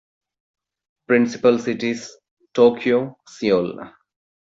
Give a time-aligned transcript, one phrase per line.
[1.07, 2.17] "Principal cities:
[2.55, 3.79] Tokyo, Seoul"